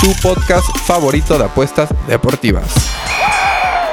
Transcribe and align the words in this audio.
tu 0.00 0.12
podcast 0.22 0.66
favorito 0.86 1.36
de 1.38 1.44
apuestas 1.44 1.88
deportivas. 2.06 2.72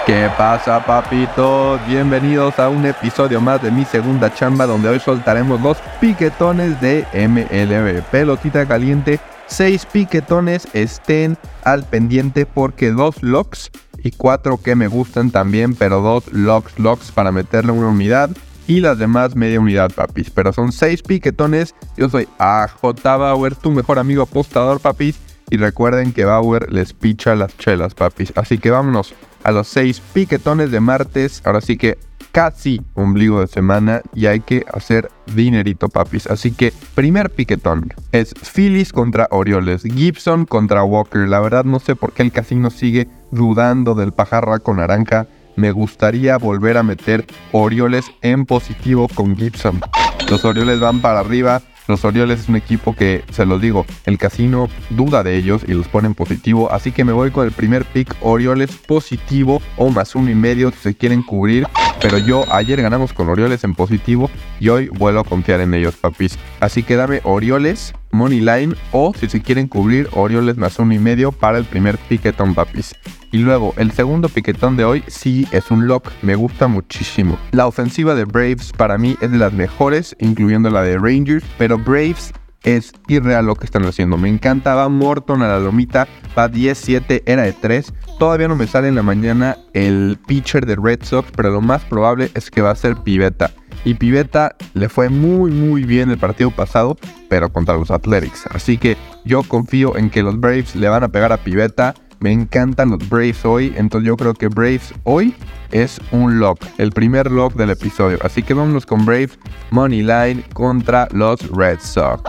¿Qué 0.05 0.29
pasa, 0.38 0.85
papitos? 0.85 1.80
Bienvenidos 1.88 2.59
a 2.59 2.70
un 2.70 2.85
episodio 2.85 3.41
más 3.41 3.61
de 3.63 3.71
Mi 3.71 3.85
Segunda 3.85 4.31
Chamba, 4.31 4.67
donde 4.67 4.89
hoy 4.89 4.99
soltaremos 4.99 5.59
los 5.61 5.77
piquetones 5.99 6.80
de 6.80 7.05
MLB. 7.13 8.03
Pelotita 8.11 8.67
caliente, 8.67 9.20
seis 9.47 9.88
piquetones, 9.88 10.67
estén 10.73 11.38
al 11.63 11.83
pendiente 11.83 12.45
porque 12.45 12.91
dos 12.91 13.23
locks 13.23 13.72
y 14.03 14.11
cuatro 14.11 14.61
que 14.61 14.75
me 14.75 14.88
gustan 14.88 15.31
también, 15.31 15.73
pero 15.73 16.02
dos 16.02 16.31
locks, 16.31 16.77
locks 16.77 17.11
para 17.11 17.31
meterle 17.31 17.72
una 17.72 17.88
unidad 17.88 18.30
y 18.67 18.80
las 18.80 18.99
demás 18.99 19.35
media 19.35 19.59
unidad, 19.59 19.91
papis. 19.91 20.30
Pero 20.30 20.53
son 20.53 20.72
seis 20.72 21.02
piquetones. 21.02 21.73
Yo 21.97 22.09
soy 22.09 22.27
AJ 22.38 22.94
Bauer, 23.03 23.55
tu 23.55 23.72
mejor 23.72 23.97
amigo 23.97 24.23
apostador, 24.23 24.80
papis. 24.80 25.19
Y 25.49 25.58
recuerden 25.58 26.12
que 26.12 26.26
Bauer 26.26 26.72
les 26.72 26.94
picha 26.94 27.35
las 27.35 27.58
chelas, 27.58 27.94
papis. 27.94 28.34
Así 28.36 28.58
que 28.58 28.72
vámonos 28.72 29.13
a 29.44 29.52
los 29.52 29.67
seis 29.67 30.02
piquetones 30.13 30.72
de 30.72 30.80
martes. 30.80 31.41
Ahora 31.45 31.62
sí 31.62 31.77
que 31.77 31.98
casi 32.31 32.81
ombligo 32.95 33.39
de 33.39 33.47
semana 33.47 34.02
y 34.14 34.25
hay 34.25 34.42
que 34.42 34.66
hacer 34.73 35.09
dinerito, 35.34 35.88
papis. 35.89 36.28
Así 36.28 36.52
que 36.52 36.73
primer 36.95 37.30
piquetón 37.30 37.94
es 38.11 38.34
Phillies 38.34 38.92
contra 38.92 39.28
Orioles, 39.31 39.84
Gibson 39.84 40.45
contra 40.45 40.84
Walker. 40.84 41.28
La 41.28 41.39
verdad 41.39 41.64
no 41.64 41.80
sé 41.80 41.95
por 41.95 42.12
qué 42.12 42.23
el 42.23 42.31
casino 42.31 42.69
sigue 42.69 43.08
dudando 43.31 43.95
del 43.95 44.12
pajarraco 44.12 44.73
naranja 44.73 45.28
me 45.56 45.72
gustaría 45.72 46.38
volver 46.38 46.78
a 46.78 46.84
meter 46.84 47.25
Orioles 47.52 48.06
en 48.22 48.45
positivo 48.45 49.08
con 49.14 49.36
Gibson. 49.36 49.81
Los 50.30 50.45
Orioles 50.45 50.80
van 50.80 51.02
para 51.02 51.19
arriba. 51.19 51.62
Los 51.88 52.03
Orioles 52.03 52.41
es 52.41 52.50
un 52.50 52.55
equipo 52.55 52.95
que, 52.95 53.23
se 53.31 53.45
los 53.45 53.61
digo, 53.61 53.86
el 54.05 54.17
casino 54.17 54.69
duda 54.89 55.23
de 55.23 55.38
ellos 55.38 55.61
y 55.67 55.73
los 55.73 55.88
pone 55.88 56.08
en 56.08 56.16
positivo. 56.16 56.72
Así 56.72 56.91
que 56.91 57.05
me 57.05 57.11
voy 57.11 57.31
con 57.31 57.45
el 57.45 57.52
primer 57.52 57.86
pick 57.86 58.16
Orioles 58.22 58.72
positivo 58.75 59.61
o 59.78 59.89
más 59.89 60.16
uno 60.16 60.31
y 60.31 60.36
medio 60.36 60.72
si 60.72 60.78
se 60.78 60.95
quieren 60.95 61.22
cubrir. 61.22 61.67
Pero 62.02 62.17
yo 62.17 62.44
ayer 62.52 62.81
ganamos 62.81 63.13
con 63.13 63.30
Orioles 63.30 63.63
en 63.63 63.73
positivo 63.73 64.30
y 64.59 64.69
hoy 64.69 64.89
vuelvo 64.89 65.22
a 65.22 65.23
confiar 65.23 65.61
en 65.61 65.73
ellos, 65.73 65.95
papis. 65.95 66.38
Así 66.59 66.83
que 66.83 66.95
dame 66.95 67.22
Orioles, 67.23 67.94
Money 68.16 68.39
Line 68.39 68.75
o 68.91 69.13
si 69.13 69.30
se 69.30 69.41
quieren 69.41 69.67
cubrir 69.67 70.09
Orioles 70.13 70.58
más 70.58 70.80
uno 70.80 70.94
y 70.94 70.99
medio 70.99 71.31
para 71.31 71.58
el 71.58 71.66
primer 71.66 71.97
piquetón, 71.97 72.55
papis. 72.55 72.95
Y 73.31 73.39
luego, 73.39 73.73
el 73.77 73.91
segundo 73.91 74.30
piquetón 74.30 74.77
de 74.77 74.85
hoy 74.85 75.03
sí 75.07 75.45
es 75.52 75.69
un 75.69 75.88
lock, 75.88 76.09
me 76.22 76.35
gusta 76.35 76.67
muchísimo. 76.67 77.38
La 77.52 77.67
ofensiva 77.67 78.16
de 78.16 78.23
Braves 78.23 78.72
para 78.72 78.97
mí 78.97 79.17
es 79.22 79.31
de 79.31 79.38
las 79.38 79.53
mejores, 79.53 80.16
incluyendo 80.19 80.69
la 80.69 80.83
de 80.83 80.97
Rangers, 80.97 81.44
pero 81.57 81.77
Braves 81.77 82.33
es 82.66 82.94
irreal 83.07 83.45
lo 83.45 83.55
que 83.55 83.66
están 83.66 83.85
haciendo. 83.85 84.17
Me 84.17 84.27
encanta, 84.27 84.73
va 84.73 84.89
Morton 84.89 85.41
a 85.44 85.47
la 85.47 85.59
lomita, 85.59 86.07
va 86.38 86.50
10-7, 86.50 87.23
era 87.25 87.44
de 87.44 87.53
3. 87.53 87.94
Todavía 88.17 88.47
no 88.47 88.55
me 88.55 88.67
sale 88.67 88.88
en 88.88 88.95
la 88.95 89.03
mañana 89.03 89.57
el 89.73 90.17
pitcher 90.27 90.66
de 90.66 90.75
Red 90.75 91.03
Sox, 91.03 91.29
pero 91.35 91.52
lo 91.52 91.61
más 91.61 91.83
probable 91.83 92.31
es 92.33 92.50
que 92.50 92.61
va 92.61 92.72
a 92.72 92.75
ser 92.75 92.95
Pivetta. 92.97 93.52
Y 93.86 93.94
Pivetta 93.94 94.55
le 94.73 94.89
fue 94.89 95.09
muy 95.09 95.52
muy 95.52 95.83
bien 95.83 96.09
el 96.09 96.17
partido 96.17 96.52
pasado, 96.52 96.97
pero 97.29 97.53
contra 97.53 97.75
los 97.75 97.91
Athletics. 97.91 98.46
Así 98.51 98.78
que 98.78 98.97
yo 99.23 99.44
confío 99.44 99.96
en 99.96 100.09
que 100.09 100.23
los 100.23 100.40
Braves 100.40 100.75
le 100.75 100.90
van 100.90 101.03
a 101.03 101.09
pegar 101.09 101.31
a 101.31 101.38
Pivetta 101.38 101.94
me 102.20 102.31
encantan 102.31 102.92
los 102.92 103.09
Braves 103.09 103.46
hoy, 103.46 103.74
entonces 103.76 104.08
yo 104.08 104.18
creo 104.18 104.34
que 104.34 104.48
Braves 104.48 104.94
hoy 105.03 105.34
es 105.72 106.00
un 106.12 106.40
lock, 106.40 106.59
el 106.78 106.92
primer 106.92 107.30
lock 107.31 107.53
del 107.53 107.70
episodio. 107.70 108.18
Así 108.22 108.44
que 108.44 108.53
vámonos 108.53 108.86
con 108.86 109.06
Braves 109.06 109.38
Money 109.72 110.03
Line 110.03 110.44
contra 110.53 111.08
los 111.12 111.42
Red 111.52 111.80
Sox. 111.81 112.24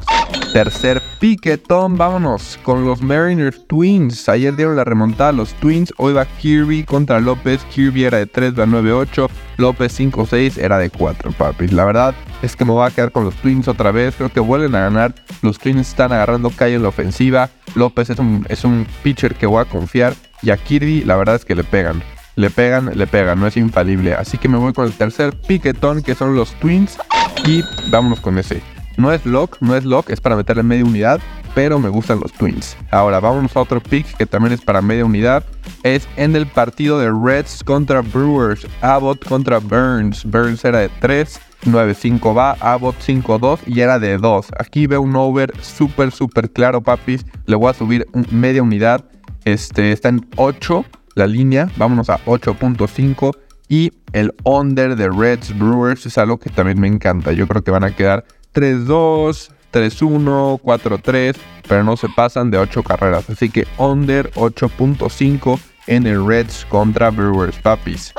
Tercer 0.53 1.03
piquetón, 1.21 1.97
vámonos 1.97 2.59
con 2.63 2.85
los 2.85 3.03
Mariners 3.03 3.67
Twins. 3.67 4.29
Ayer 4.29 4.57
dieron 4.57 4.77
la 4.77 4.85
remontada 4.85 5.33
los 5.33 5.53
Twins, 5.55 5.93
hoy 5.99 6.15
va 6.15 6.25
Kirby 6.25 6.85
contra 6.85 7.21
López. 7.21 7.63
Kirby 7.75 8.05
era 8.05 8.19
de 8.19 8.27
3, 8.27 8.59
va 8.59 8.65
9-8. 8.65 9.29
López 9.59 10.01
5-6 10.01 10.59
era 10.59 10.79
de 10.79 10.91
4, 10.91 11.33
papis. 11.33 11.73
La 11.73 11.85
verdad 11.85 12.15
es 12.43 12.57
que 12.57 12.65
me 12.65 12.73
voy 12.73 12.87
a 12.87 12.91
quedar 12.91 13.13
con 13.13 13.25
los 13.25 13.35
Twins 13.37 13.69
otra 13.69 13.91
vez. 13.91 14.15
Creo 14.17 14.31
que 14.31 14.41
vuelven 14.41 14.75
a 14.75 14.81
ganar. 14.81 15.15
Los 15.43 15.59
Twins 15.59 15.89
están 15.89 16.13
agarrando 16.13 16.51
calle 16.51 16.75
en 16.75 16.83
la 16.83 16.89
ofensiva. 16.89 17.51
López 17.75 18.11
es 18.11 18.19
un, 18.19 18.47
es 18.49 18.65
un 18.65 18.87
pitcher 19.03 19.35
que 19.35 19.47
voy 19.47 19.63
a 19.63 19.65
confiar. 19.65 20.15
Y 20.43 20.51
a 20.51 20.57
Kirby, 20.57 21.05
la 21.05 21.17
verdad 21.17 21.37
es 21.37 21.45
que 21.45 21.55
le 21.55 21.65
pegan. 21.65 22.03
Le 22.37 22.51
pegan, 22.51 22.91
le 22.95 23.07
pegan, 23.07 23.41
no 23.41 23.47
es 23.47 23.57
infalible. 23.57 24.15
Así 24.15 24.39
que 24.39 24.49
me 24.49 24.59
voy 24.59 24.73
con 24.73 24.87
el 24.87 24.93
tercer 24.93 25.35
piquetón, 25.35 26.03
que 26.03 26.15
son 26.15 26.35
los 26.35 26.53
Twins. 26.61 26.99
Y 27.47 27.63
vámonos 27.91 28.21
con 28.21 28.39
ese. 28.39 28.63
No 28.97 29.13
es 29.13 29.27
lock, 29.27 29.59
no 29.61 29.77
es 29.77 29.85
lock, 29.85 30.11
es 30.11 30.21
para 30.21 30.37
meterle 30.37 30.63
media 30.63 30.85
unidad, 30.85 31.21
pero 31.57 31.79
me 31.79 31.89
gustan 31.89 32.21
los 32.21 32.35
Twins. 32.35 32.77
Ahora 32.91 33.19
vámonos 33.19 33.57
a 33.57 33.61
otro 33.61 33.81
pick 33.81 34.15
que 34.19 34.27
también 34.27 34.53
es 34.53 34.61
para 34.61 34.83
media 34.83 35.07
unidad. 35.07 35.43
Es 35.85 36.07
en 36.19 36.37
el 36.37 36.47
partido 36.47 36.99
de 36.99 37.11
Reds 37.11 37.65
contra 37.65 38.03
Brewers, 38.03 38.67
Abbott 38.83 39.27
contra 39.27 39.59
Burns. 39.59 40.23
Burns 40.27 40.63
era 40.67 40.81
de 40.81 40.91
3, 41.01 41.41
9-5 41.65 42.37
va, 42.37 42.59
Abbott 42.61 42.97
5-2 42.99 43.61
y 43.69 43.81
era 43.81 43.99
de 43.99 44.19
2. 44.19 44.49
Aquí 44.59 44.87
veo 44.87 45.01
un 45.01 45.17
over 45.17 45.51
súper, 45.63 46.13
súper 46.13 46.51
claro, 46.51 46.83
papis. 46.83 47.25
Le 47.47 47.57
voy 47.57 47.71
a 47.71 47.73
subir 47.73 48.07
media 48.31 48.63
unidad. 48.63 49.07
Este 49.47 49.93
está 49.93 50.11
en 50.11 50.29
8 50.37 50.85
la 51.15 51.27
línea. 51.27 51.71
Vámonos 51.79 52.11
a 52.11 52.23
8.5. 52.27 53.35
Y 53.71 53.93
el 54.13 54.35
under 54.45 54.95
de 54.95 55.09
Reds 55.09 55.59
Brewers 55.59 56.05
es 56.05 56.19
algo 56.19 56.39
que 56.39 56.51
también 56.51 56.79
me 56.79 56.87
encanta. 56.87 57.33
Yo 57.33 57.49
creo 57.49 57.65
que 57.65 57.71
van 57.71 57.85
a 57.85 57.97
quedar 57.97 58.27
3-2, 58.53 59.53
3-1, 59.77 60.61
4-3, 60.63 61.37
pero 61.69 61.85
no 61.85 61.99
se 61.99 62.09
pasan 62.09 62.51
de 62.51 62.57
8 62.57 62.83
carreras. 62.83 63.29
Así 63.29 63.51
que 63.51 63.67
under 63.77 64.31
8.5 64.33 65.59
en 65.87 66.07
el 66.07 66.27
Reds 66.27 66.65
contra 66.71 67.11
Brewers, 67.11 67.59
papis. 67.59 68.15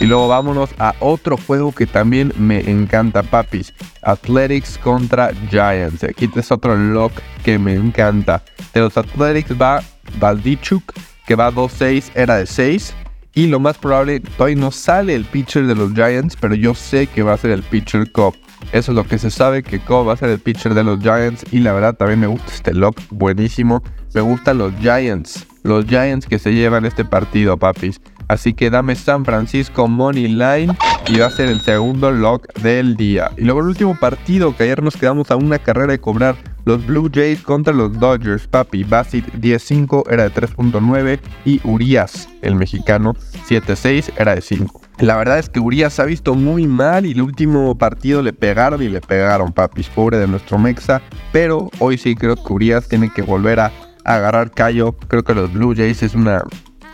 Y 0.00 0.06
luego 0.06 0.26
vámonos 0.26 0.70
a 0.80 0.94
otro 0.98 1.36
juego 1.36 1.70
que 1.70 1.86
también 1.86 2.32
me 2.36 2.68
encanta, 2.68 3.22
papis. 3.22 3.72
Athletics 4.02 4.76
contra 4.78 5.30
Giants. 5.48 6.02
Aquí 6.02 6.28
es 6.34 6.50
otro 6.50 6.74
lock 6.74 7.12
que 7.44 7.56
me 7.60 7.74
encanta. 7.74 8.42
De 8.74 8.80
los 8.80 8.96
Athletics 8.96 9.52
va 9.52 9.80
Valdichuk, 10.18 10.92
que 11.26 11.36
va 11.36 11.52
2-6, 11.52 12.10
era 12.16 12.38
de 12.38 12.46
6. 12.46 12.94
Y 13.34 13.46
lo 13.46 13.60
más 13.60 13.78
probable, 13.78 14.18
todavía 14.18 14.56
no 14.56 14.72
sale 14.72 15.14
el 15.14 15.24
pitcher 15.24 15.66
de 15.66 15.76
los 15.76 15.92
Giants, 15.94 16.36
pero 16.38 16.56
yo 16.56 16.74
sé 16.74 17.06
que 17.06 17.22
va 17.22 17.34
a 17.34 17.38
ser 17.38 17.52
el 17.52 17.62
pitcher 17.62 18.10
Cobb. 18.10 18.34
Eso 18.72 18.92
es 18.92 18.96
lo 18.96 19.04
que 19.04 19.18
se 19.18 19.30
sabe, 19.30 19.62
que 19.62 19.80
Cobb 19.80 20.08
va 20.08 20.12
a 20.14 20.16
ser 20.16 20.30
el 20.30 20.38
pitcher 20.38 20.74
de 20.74 20.84
los 20.84 21.00
Giants. 21.00 21.44
Y 21.50 21.58
la 21.58 21.72
verdad 21.72 21.94
también 21.94 22.20
me 22.20 22.26
gusta 22.26 22.52
este 22.52 22.74
lock, 22.74 23.00
buenísimo. 23.10 23.82
Me 24.14 24.20
gustan 24.20 24.58
los 24.58 24.72
Giants. 24.80 25.46
Los 25.62 25.86
Giants 25.86 26.26
que 26.26 26.38
se 26.38 26.52
llevan 26.52 26.84
este 26.84 27.04
partido, 27.04 27.56
papis. 27.56 28.00
Así 28.28 28.54
que 28.54 28.70
dame 28.70 28.94
San 28.94 29.24
Francisco 29.24 29.88
Money 29.88 30.28
Line 30.28 30.76
y 31.08 31.18
va 31.18 31.26
a 31.26 31.30
ser 31.30 31.48
el 31.48 31.60
segundo 31.60 32.10
lock 32.10 32.46
del 32.60 32.96
día. 32.96 33.30
Y 33.36 33.42
luego 33.42 33.60
el 33.60 33.66
último 33.66 33.98
partido 33.98 34.56
que 34.56 34.64
ayer 34.64 34.82
nos 34.82 34.96
quedamos 34.96 35.30
a 35.30 35.36
una 35.36 35.58
carrera 35.58 35.92
de 35.92 36.00
cobrar 36.00 36.36
los 36.64 36.84
Blue 36.86 37.10
Jays 37.12 37.42
contra 37.42 37.72
los 37.72 37.98
Dodgers, 37.98 38.46
papi. 38.46 38.84
Basit 38.84 39.26
10-5 39.34 40.04
era 40.10 40.24
de 40.24 40.32
3.9 40.32 41.20
y 41.44 41.60
Urias, 41.64 42.28
el 42.40 42.54
mexicano, 42.54 43.14
7-6 43.48 44.12
era 44.16 44.34
de 44.34 44.40
5. 44.40 44.81
La 44.98 45.16
verdad 45.16 45.38
es 45.38 45.48
que 45.48 45.58
Urias 45.58 45.98
ha 45.98 46.04
visto 46.04 46.34
muy 46.34 46.66
mal 46.66 47.06
y 47.06 47.12
el 47.12 47.22
último 47.22 47.76
partido 47.76 48.22
le 48.22 48.32
pegaron 48.32 48.82
y 48.82 48.88
le 48.88 49.00
pegaron, 49.00 49.52
papis. 49.52 49.88
Pobre 49.88 50.18
de 50.18 50.28
nuestro 50.28 50.58
Mexa. 50.58 51.02
Pero 51.32 51.70
hoy 51.78 51.98
sí 51.98 52.14
creo 52.14 52.36
que 52.36 52.52
Urias 52.52 52.88
tiene 52.88 53.10
que 53.10 53.22
volver 53.22 53.60
a, 53.60 53.72
agarrar 54.04 54.50
callo. 54.50 54.92
Creo 55.08 55.24
que 55.24 55.34
los 55.34 55.52
Blue 55.52 55.74
Jays 55.76 56.02
es 56.02 56.14
una 56.14 56.42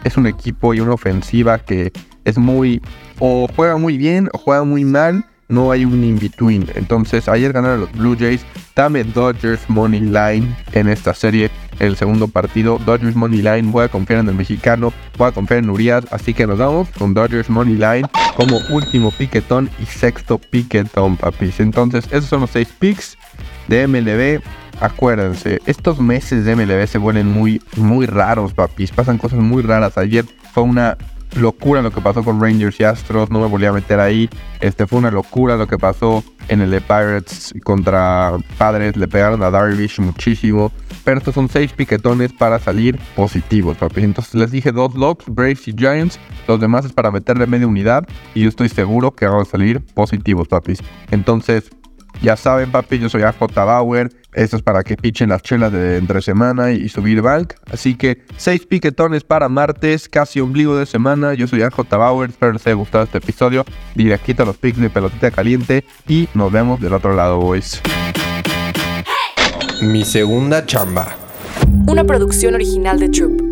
es 0.05 0.17
un 0.17 0.27
equipo 0.27 0.75
y 0.75 0.81
una 0.81 0.93
ofensiva 0.93 1.59
que 1.59 1.93
es 2.25 2.39
muy 2.39 2.81
o 3.19 3.49
juega 3.55 3.77
muy 3.79 3.99
bien 3.99 4.29
o 4.33 4.39
juega 4.39 4.63
muy 4.63 4.85
mal 4.85 5.25
no 5.49 5.71
hay 5.71 5.85
un 5.85 6.05
in-between. 6.05 6.67
Entonces, 6.75 7.29
ayer 7.29 7.53
ganaron 7.53 7.81
los 7.81 7.93
Blue 7.93 8.17
Jays. 8.19 8.45
Dame 8.77 9.03
Dodgers 9.03 9.69
Money 9.69 10.01
Line 10.01 10.55
en 10.73 10.89
esta 10.89 11.15
serie, 11.15 11.51
el 11.79 11.97
segundo 11.97 12.29
partido. 12.29 12.79
Dodgers 12.85 13.17
Money 13.17 13.43
Line, 13.43 13.71
voy 13.71 13.85
a 13.85 13.89
confiar 13.89 14.21
en 14.21 14.29
el 14.29 14.35
mexicano, 14.35 14.93
voy 15.17 15.29
a 15.29 15.33
confiar 15.33 15.61
en 15.61 15.71
Urias. 15.71 16.05
Así 16.11 16.35
que 16.35 16.47
nos 16.47 16.59
vamos 16.59 16.89
con 16.97 17.15
Dodgers 17.15 17.51
Money 17.51 17.75
Line 17.75 18.09
como 18.37 18.59
último 18.71 19.11
piquetón 19.11 19.71
y 19.81 19.87
sexto 19.87 20.39
piquetón, 20.39 21.17
papis. 21.17 21.61
Entonces, 21.61 22.07
esos 22.07 22.27
son 22.27 22.43
los 22.43 22.51
seis 22.51 22.69
picks 22.79 23.17
de 23.69 23.87
MLB. 23.87 24.43
acuérdense, 24.81 25.61
estos 25.67 26.01
meses 26.01 26.45
de 26.45 26.55
MLB 26.55 26.87
se 26.87 26.99
vuelven 26.99 27.29
muy, 27.29 27.63
muy 27.77 28.07
raros, 28.07 28.53
papis. 28.55 28.91
Pasan 28.93 29.19
cosas 29.19 29.41
muy 29.41 29.63
raras. 29.63 29.99
Ayer 29.99 30.25
fue 30.53 30.63
una 30.63 30.97
locura 31.37 31.83
lo 31.83 31.91
que 31.91 32.01
pasó 32.01 32.25
con 32.25 32.41
Rangers 32.41 32.81
y 32.81 32.85
Astros, 32.85 33.31
no 33.31 33.41
me 33.41 33.47
volví 33.47 33.67
a 33.67 33.73
meter 33.73 34.01
ahí. 34.01 34.29
Este 34.61 34.87
fue 34.87 34.99
una 34.99 35.11
locura 35.11 35.57
lo 35.57 35.67
que 35.67 35.79
pasó 35.79 36.25
en 36.49 36.61
el 36.61 36.71
Pirates 36.81 37.55
contra 37.63 38.37
Padres, 38.57 38.97
le 38.97 39.07
pegaron 39.09 39.43
a 39.43 39.51
Darvish 39.51 40.01
muchísimo. 40.01 40.73
Pero 41.05 41.19
estos 41.19 41.35
son 41.35 41.49
seis 41.49 41.73
piquetones 41.73 42.33
para 42.33 42.59
salir 42.59 42.99
positivos, 43.17 43.77
papi. 43.77 44.03
Entonces 44.03 44.35
les 44.35 44.51
dije 44.51 44.73
dos 44.73 44.95
locks, 44.95 45.25
Braves 45.27 45.67
y 45.69 45.73
Giants. 45.73 46.19
Los 46.47 46.61
demás 46.61 46.85
es 46.85 46.93
para 46.93 47.11
meterle 47.11 47.47
media 47.47 47.67
unidad. 47.67 48.07
Y 48.35 48.43
yo 48.43 48.49
estoy 48.49 48.69
seguro 48.69 49.13
que 49.13 49.27
van 49.27 49.41
a 49.41 49.45
salir 49.45 49.81
positivos, 49.95 50.49
papis. 50.49 50.81
Entonces, 51.11 51.71
ya 52.23 52.37
saben, 52.37 52.71
papi, 52.71 52.99
yo 52.99 53.09
soy 53.09 53.23
AJ 53.23 53.55
Bauer. 53.55 54.11
Esto 54.35 54.57
es 54.57 54.63
para 54.63 54.85
que 54.85 54.97
pichen 54.97 55.31
las 55.31 55.43
chelas 55.43 55.73
de 55.73 55.97
entre 55.97 56.21
semana 56.21 56.71
y 56.71 56.89
subir 56.89 57.23
bank. 57.23 57.55
Así 57.73 57.95
que 57.95 58.23
seis 58.37 58.67
piquetones 58.67 59.25
para 59.25 59.49
martes, 59.49 60.09
casi 60.09 60.41
ombligo 60.41 60.77
de 60.77 60.87
semana. 60.87 61.35
Yo 61.35 61.47
soy 61.47 61.63
AJ 61.63 61.89
Bauer. 61.91 62.31
Espero 62.31 62.53
les 62.53 62.67
haya 62.67 62.75
gustado 62.75 63.05
este 63.05 63.19
episodio. 63.19 63.65
Directito 63.95 64.43
a 64.43 64.47
los 64.47 64.57
picks 64.57 64.79
de 64.79 64.91
pelotita 64.91 65.31
caliente. 65.31 65.85
Y 66.07 66.29
nos 66.35 66.53
vemos 66.53 66.81
del 66.81 66.93
otro 66.93 67.15
lado, 67.15 67.39
boys. 67.39 67.81
Mi 69.83 70.05
segunda 70.05 70.67
chamba. 70.67 71.17
Una 71.87 72.05
producción 72.05 72.55
original 72.55 72.99
de 72.99 73.09
Troop. 73.09 73.48